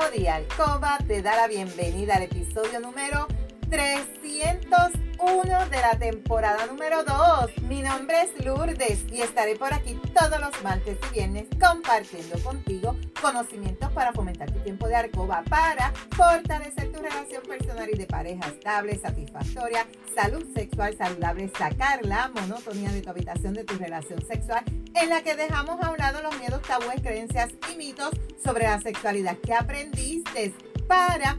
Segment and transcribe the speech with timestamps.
[0.00, 3.26] Body Alcoba te da la bienvenida al episodio número
[5.20, 7.62] 301 de la temporada número 2.
[7.68, 12.96] Mi nombre es Lourdes y estaré por aquí todos los martes y viernes compartiendo contigo
[13.20, 18.48] conocimientos para fomentar tu tiempo de alcoba, para fortalecer tu relación personal y de pareja
[18.48, 24.64] estable, satisfactoria, salud sexual saludable, sacar la monotonía de tu habitación de tu relación sexual
[24.94, 28.10] en la que dejamos a un lado los miedos, tabúes, creencias y mitos
[28.42, 30.54] sobre la sexualidad que aprendiste
[30.88, 31.38] para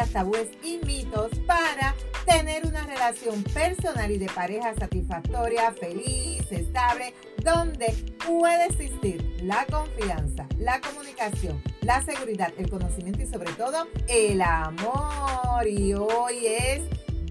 [0.09, 7.13] tabúes y mitos para tener una relación personal y de pareja satisfactoria, feliz, estable,
[7.43, 7.93] donde
[8.25, 15.67] puede existir la confianza, la comunicación, la seguridad, el conocimiento y sobre todo el amor.
[15.67, 16.81] Y hoy es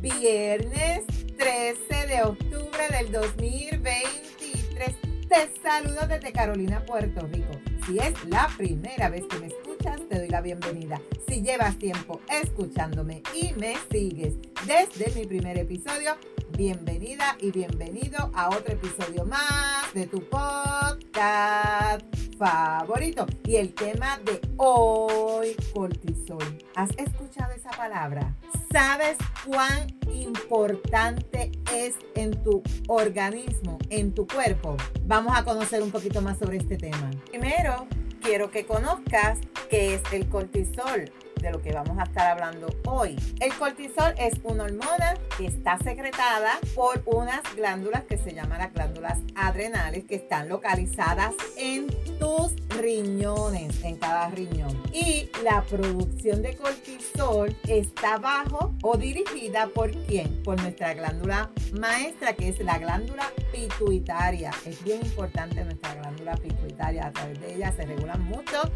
[0.00, 1.04] viernes
[1.36, 5.09] 13 de octubre del 2023.
[5.30, 7.52] Te saludo desde Carolina, Puerto Rico.
[7.86, 11.00] Si es la primera vez que me escuchas, te doy la bienvenida.
[11.28, 14.34] Si llevas tiempo escuchándome y me sigues
[14.66, 16.16] desde mi primer episodio,
[16.58, 23.26] bienvenida y bienvenido a otro episodio más de tu podcast favorito.
[23.44, 26.58] Y el tema de hoy, cortisol.
[26.74, 28.34] ¿Has escuchado esa palabra?
[28.72, 34.76] ¿Sabes cuán importante es en tu organismo, en tu cuerpo?
[35.04, 37.10] Vamos a conocer un poquito más sobre este tema.
[37.28, 37.86] Primero,
[38.22, 39.38] quiero que conozcas
[39.68, 43.16] qué es el cortisol de lo que vamos a estar hablando hoy.
[43.40, 48.72] El cortisol es una hormona que está secretada por unas glándulas que se llaman las
[48.72, 51.88] glándulas adrenales que están localizadas en
[52.18, 54.80] tus riñones, en cada riñón.
[54.92, 60.42] Y la producción de cortisol está bajo o dirigida por quién?
[60.42, 64.50] Por nuestra glándula maestra que es la glándula pituitaria.
[64.66, 67.06] Es bien importante nuestra glándula pituitaria.
[67.06, 68.70] A través de ella se regulan muchos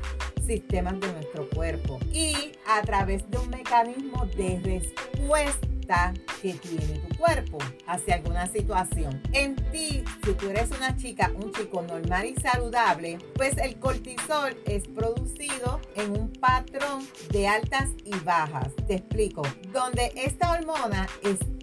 [0.44, 1.98] sistemas de nuestro cuerpo.
[2.12, 9.20] Y a través de un mecanismo de respuesta que tiene tu cuerpo hacia alguna situación.
[9.32, 14.56] En ti, si tú eres una chica, un chico normal y saludable, pues el cortisol
[14.66, 18.68] es producido en un patrón de altas y bajas.
[18.86, 19.42] Te explico.
[19.72, 21.54] Donde esta hormona está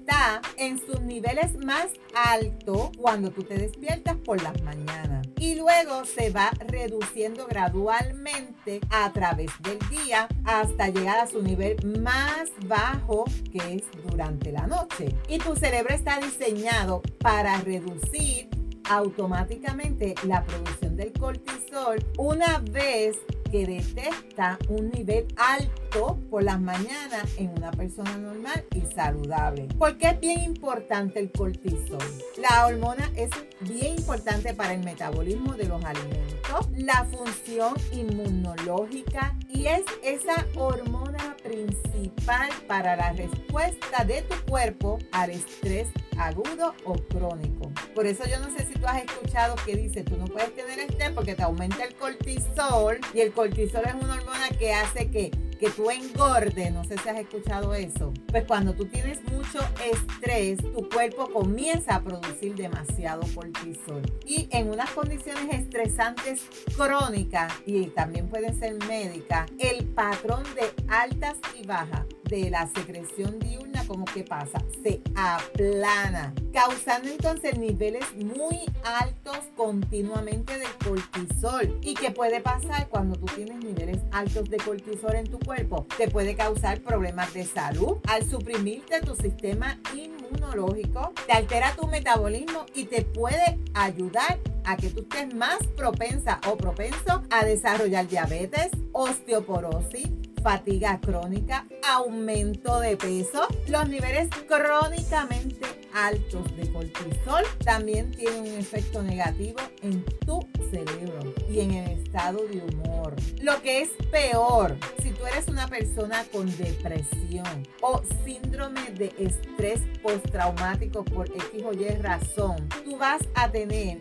[0.57, 6.29] en sus niveles más altos cuando tú te despiertas por las mañanas y luego se
[6.29, 13.75] va reduciendo gradualmente a través del día hasta llegar a su nivel más bajo que
[13.75, 15.15] es durante la noche.
[15.27, 18.49] Y tu cerebro está diseñado para reducir
[18.89, 23.17] automáticamente la producción del cortisol una vez
[23.51, 29.67] que detecta un nivel alto por las mañanas en una persona normal y saludable.
[29.77, 31.99] ¿Por qué es bien importante el cortisol?
[32.37, 33.29] La hormona es
[33.61, 41.35] bien importante para el metabolismo de los alimentos, la función inmunológica y es esa hormona
[41.51, 47.71] principal para la respuesta de tu cuerpo al estrés agudo o crónico.
[47.93, 50.79] Por eso yo no sé si tú has escuchado que dice, tú no puedes tener
[50.79, 55.31] estrés porque te aumenta el cortisol y el cortisol es una hormona que hace que
[55.61, 59.59] que tú engordes, no sé si has escuchado eso, pues cuando tú tienes mucho
[59.93, 64.01] estrés, tu cuerpo comienza a producir demasiado cortisol.
[64.25, 66.41] Y en unas condiciones estresantes
[66.75, 73.39] crónicas, y también pueden ser médicas, el patrón de altas y bajas de la secreción
[73.39, 74.63] diurna, como que pasa?
[74.81, 81.77] Se aplana, causando entonces niveles muy altos continuamente de cortisol.
[81.81, 85.85] ¿Y qué puede pasar cuando tú tienes niveles altos de cortisol en tu cuerpo?
[85.97, 92.65] Te puede causar problemas de salud al suprimirte tu sistema inmunológico, te altera tu metabolismo
[92.73, 98.69] y te puede ayudar a que tú estés más propensa o propenso a desarrollar diabetes,
[98.93, 100.07] osteoporosis,
[100.41, 109.01] fatiga crónica, aumento de peso, los niveles crónicamente altos de cortisol también tienen un efecto
[109.03, 110.39] negativo en tu
[110.69, 113.15] cerebro y en el estado de humor.
[113.41, 119.81] Lo que es peor, si tú eres una persona con depresión o síndrome de estrés
[120.01, 123.99] postraumático por X o Y razón, tú vas a tener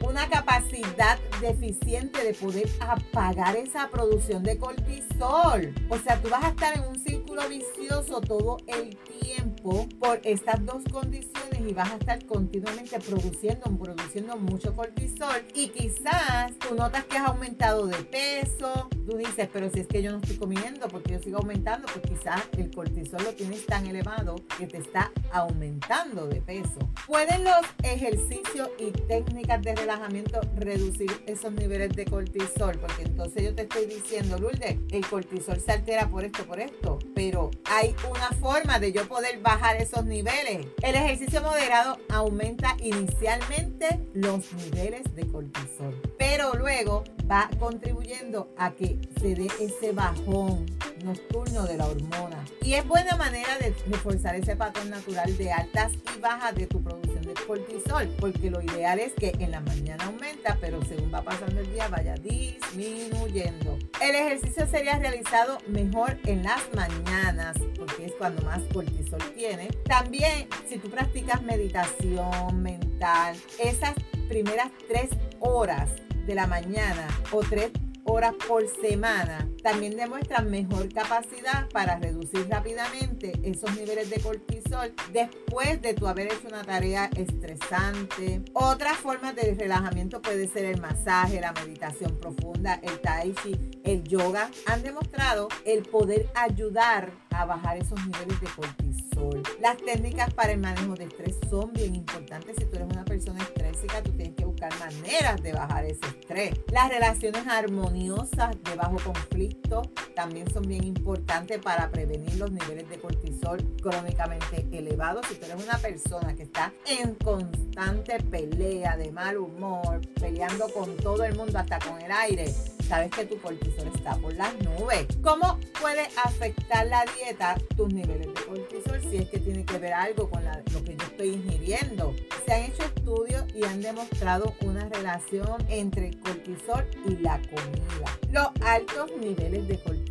[0.00, 5.74] una capacidad deficiente de poder apagar esa producción de cortisol.
[5.88, 10.64] O sea, tú vas a estar en un círculo vicioso todo el tiempo por estas
[10.64, 17.04] dos condiciones y vas a estar continuamente produciendo, produciendo mucho cortisol y quizás tú notas
[17.04, 20.59] que has aumentado de peso, tú dices, pero si es que yo no estoy comiendo
[20.90, 25.10] porque yo sigo aumentando, pues quizás el cortisol lo tienes tan elevado que te está
[25.32, 26.78] aumentando de peso.
[27.06, 32.78] ¿Pueden los ejercicios y técnicas de relajamiento reducir esos niveles de cortisol?
[32.78, 36.98] Porque entonces yo te estoy diciendo, Lourdes, el cortisol se altera por esto, por esto,
[37.20, 40.66] pero hay una forma de yo poder bajar esos niveles.
[40.80, 48.98] El ejercicio moderado aumenta inicialmente los niveles de cortisol, pero luego va contribuyendo a que
[49.20, 50.64] se dé ese bajón
[51.04, 52.42] nocturno de la hormona.
[52.62, 56.82] Y es buena manera de reforzar ese patrón natural de altas y bajas de tu
[56.82, 57.09] producción
[57.46, 61.72] cortisol, porque lo ideal es que en la mañana aumenta, pero según va pasando el
[61.72, 63.78] día vaya disminuyendo.
[64.00, 69.68] El ejercicio sería realizado mejor en las mañanas, porque es cuando más cortisol tiene.
[69.84, 73.94] También, si tú practicas meditación mental, esas
[74.28, 75.10] primeras tres
[75.40, 75.90] horas
[76.26, 77.70] de la mañana o tres
[78.10, 85.80] horas por semana también demuestran mejor capacidad para reducir rápidamente esos niveles de cortisol después
[85.80, 88.42] de tu haber hecho una tarea estresante.
[88.52, 94.02] Otras formas de relajamiento puede ser el masaje, la meditación profunda, el tai chi, el
[94.04, 94.50] yoga.
[94.66, 99.42] Han demostrado el poder ayudar a bajar esos niveles de cortisol.
[99.60, 102.56] Las técnicas para el manejo de estrés son bien importantes.
[102.58, 106.54] Si tú eres una persona estrésica, tú tienes que buscar maneras de bajar ese estrés.
[106.72, 109.82] Las relaciones armoniosas de bajo conflicto
[110.14, 115.26] también son bien importantes para prevenir los niveles de cortisol crónicamente elevados.
[115.26, 120.96] Si tú eres una persona que está en constante pelea, de mal humor, peleando con
[120.96, 122.52] todo el mundo, hasta con el aire,
[122.90, 125.06] sabes que tu cortisol está por las nubes.
[125.22, 129.92] ¿Cómo puede afectar la dieta tus niveles de cortisol si es que tiene que ver
[129.92, 132.12] algo con lo que yo estoy ingiriendo?
[132.44, 138.18] Se han hecho estudios y han demostrado una relación entre cortisol y la comida.
[138.32, 140.09] Los altos niveles de cortisol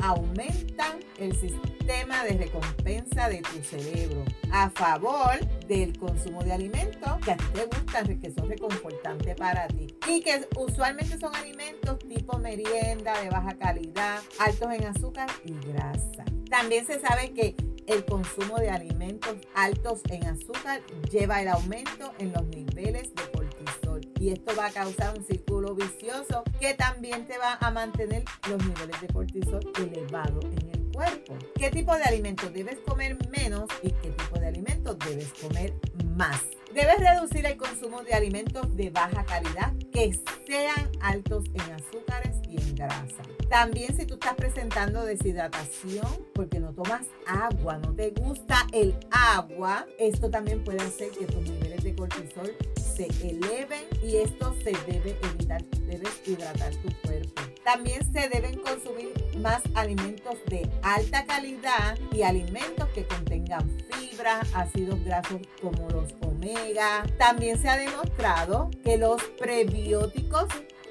[0.00, 7.32] aumentan el sistema de recompensa de tu cerebro a favor del consumo de alimentos que
[7.32, 12.38] a ti te gustan, que son reconfortantes para ti y que usualmente son alimentos tipo
[12.38, 16.24] merienda de baja calidad, altos en azúcar y grasa.
[16.48, 17.54] También se sabe que
[17.86, 20.80] el consumo de alimentos altos en azúcar
[21.10, 23.39] lleva el aumento en los niveles de
[24.20, 28.64] y esto va a causar un círculo vicioso que también te va a mantener los
[28.64, 31.38] niveles de cortisol elevados en el cuerpo.
[31.56, 35.72] ¿Qué tipo de alimentos debes comer menos y qué tipo de alimentos debes comer
[36.16, 36.42] más?
[36.74, 42.60] Debes reducir el consumo de alimentos de baja calidad que sean altos en azúcares y
[42.60, 43.22] en grasa.
[43.48, 49.84] También si tú estás presentando deshidratación porque no tomas agua, no te gusta el agua,
[49.98, 55.16] esto también puede hacer que tus niveles de cortisol se eleven y esto se debe
[55.22, 57.42] evitar, debes hidratar tu cuerpo.
[57.64, 65.02] También se deben consumir más alimentos de alta calidad y alimentos que contengan fibra, ácidos
[65.04, 67.04] grasos como los omega.
[67.18, 70.46] También se ha demostrado que los prebióticos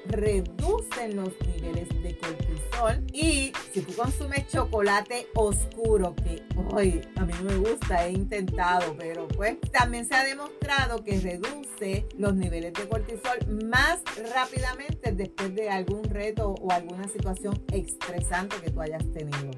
[0.06, 6.42] reducen los niveles de cortisol y si tú consumes chocolate oscuro que
[6.72, 11.20] hoy a mí no me gusta, he intentado, pero pues también se ha demostrado que
[11.20, 14.00] reduce los niveles de cortisol más
[14.34, 19.50] rápidamente después de algún reto o alguna situación estresante que tú hayas tenido.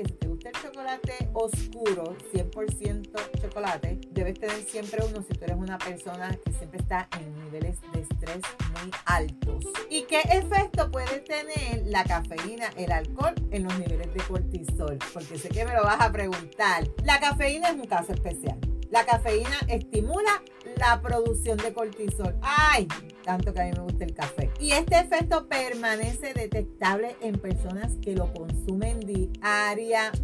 [0.00, 5.44] Que si te gusta el chocolate oscuro, 100% chocolate, debes tener siempre uno si tú
[5.44, 8.40] eres una persona que siempre está en niveles de estrés
[8.80, 9.66] muy altos.
[9.90, 14.98] ¿Y qué efecto puede tener la cafeína, el alcohol en los niveles de cortisol?
[15.12, 16.88] Porque sé que me lo vas a preguntar.
[17.04, 18.58] La cafeína es un caso especial.
[18.90, 20.42] La cafeína estimula
[20.80, 22.34] la producción de cortisol.
[22.42, 22.88] ¡Ay!
[23.22, 24.50] Tanto que a mí me gusta el café.
[24.58, 30.16] Y este efecto permanece detectable en personas que lo consumen diariamente.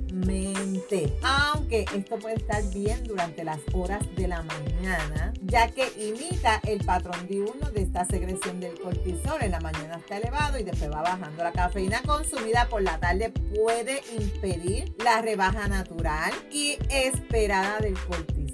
[1.22, 6.82] Aunque esto puede estar bien durante las horas de la mañana, ya que imita el
[6.86, 9.42] patrón diurno de esta secreción del cortisol.
[9.42, 11.44] En la mañana está elevado y después va bajando.
[11.44, 18.45] La cafeína consumida por la tarde puede impedir la rebaja natural y esperada del cortisol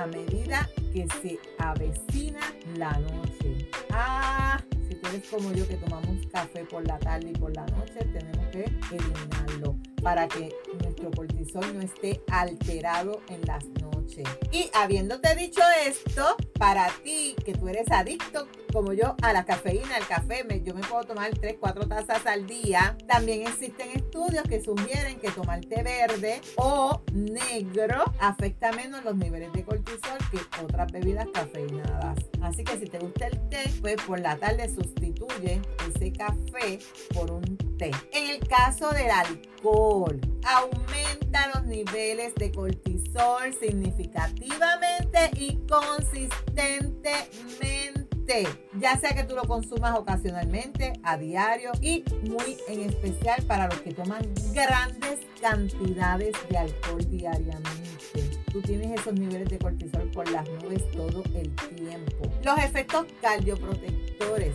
[0.00, 2.40] a medida que se avecina
[2.76, 3.68] la noche.
[3.90, 7.66] Ah, si tú eres como yo que tomamos café por la tarde y por la
[7.66, 10.48] noche, tenemos que eliminarlo para que
[11.08, 14.28] cortisol no esté alterado en las noches.
[14.52, 19.96] Y habiéndote dicho esto, para ti que tú eres adicto como yo a la cafeína,
[19.96, 22.96] al café, yo me puedo tomar 3, 4 tazas al día.
[23.06, 29.52] También existen estudios que sugieren que tomar té verde o negro afecta menos los niveles
[29.52, 32.18] de cortisol que otras bebidas cafeinadas.
[32.42, 36.78] Así que si te gusta el té, pues por la tarde sustituye ese café
[37.14, 37.90] por un té.
[38.12, 48.10] En el caso del alcohol, aumenta los niveles de cortisol significativamente y consistentemente
[48.78, 53.80] ya sea que tú lo consumas ocasionalmente, a diario y muy en especial para los
[53.80, 58.38] que toman grandes cantidades de alcohol diariamente.
[58.52, 62.30] Tú tienes esos niveles de cortisol por las nubes todo el tiempo.
[62.44, 64.54] Los efectos cardioprotectores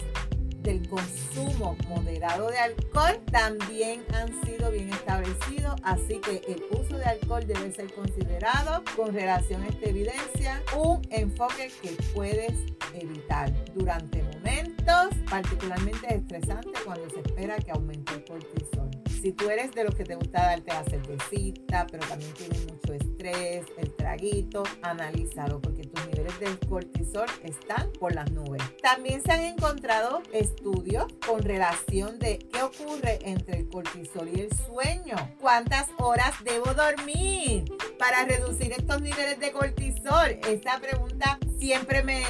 [0.65, 7.05] del consumo moderado de alcohol también han sido bien establecidos, así que el uso de
[7.05, 12.51] alcohol debe ser considerado con relación a esta evidencia un enfoque que puedes
[12.95, 14.44] evitar durante momentos
[15.29, 18.89] particularmente estresantes cuando se espera que aumente el cortisol.
[19.21, 22.93] Si tú eres de los que te gusta darte la cervecita, pero también tienes mucho
[22.93, 28.61] estrés, el traguito, analízalo porque tus niveles de cortisol están por las nubes.
[28.83, 34.49] También se han encontrado estudios con relación de qué ocurre entre el cortisol y el
[34.55, 35.15] sueño.
[35.39, 37.65] ¿Cuántas horas debo dormir
[37.97, 40.39] para reducir estos niveles de cortisol?
[40.47, 42.23] Esta pregunta siempre me,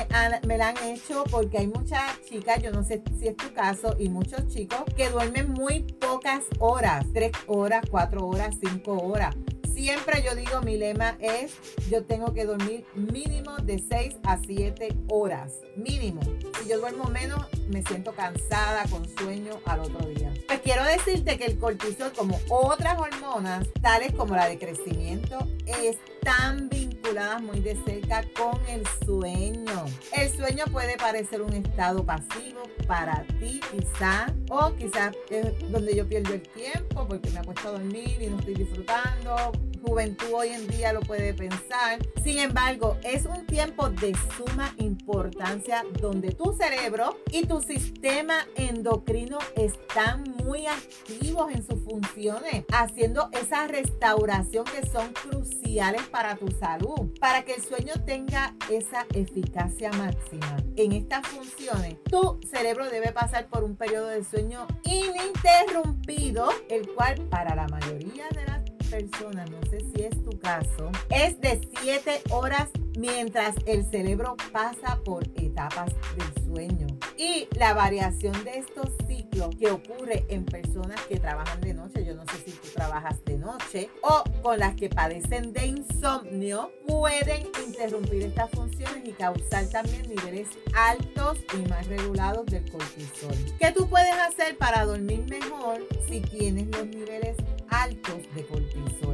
[0.47, 3.95] me la han hecho porque hay muchas chicas, yo no sé si es tu caso,
[3.99, 9.35] y muchos chicos que duermen muy pocas horas, tres horas, cuatro horas, cinco horas.
[9.75, 11.53] Siempre yo digo, mi lema es,
[11.91, 15.51] yo tengo que dormir mínimo de 6 a 7 horas.
[15.75, 16.21] Mínimo.
[16.61, 20.33] Si yo duermo menos, me siento cansada, con sueño al otro día.
[20.47, 26.69] Pues quiero decirte que el cortisol, como otras hormonas, tales como la de crecimiento, están
[27.13, 29.85] muy de cerca con el sueño.
[30.17, 36.07] El sueño puede parecer un estado pasivo para ti quizá, o quizás es donde yo
[36.07, 39.51] pierdo el tiempo porque me acuesto a dormir y no estoy disfrutando.
[39.85, 41.99] Juventud hoy en día lo puede pensar.
[42.23, 49.37] Sin embargo, es un tiempo de suma importancia donde tu cerebro y tu sistema endocrino
[49.55, 55.64] están muy activos en sus funciones, haciendo esa restauración que son cruciales
[56.09, 60.55] para tu salud, para que el sueño tenga esa eficacia máxima.
[60.77, 67.15] En estas funciones, tu cerebro debe pasar por un periodo de sueño ininterrumpido, el cual
[67.29, 72.21] para la mayoría de las personas, no sé si es tu caso, es de 7
[72.31, 76.44] horas mientras el cerebro pasa por etapas del sueño.
[77.17, 82.15] Y la variación de estos ciclos que ocurre en personas que trabajan de noche, yo
[82.15, 87.47] no sé si tú trabajas de noche, o con las que padecen de insomnio, pueden
[87.65, 93.35] interrumpir estas funciones y causar también niveles altos y más regulados del cortisol.
[93.59, 97.35] ¿Qué tú puedes hacer para dormir mejor si tienes los niveles
[97.69, 99.04] altos de cortisol.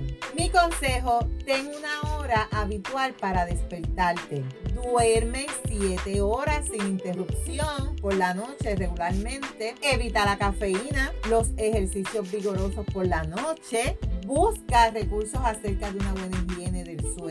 [0.52, 4.44] Consejo, ten una hora habitual para despertarte.
[4.74, 9.76] Duerme 7 horas sin interrupción por la noche regularmente.
[9.82, 13.98] Evita la cafeína, los ejercicios vigorosos por la noche.
[14.26, 16.81] Busca recursos acerca de una buena higiene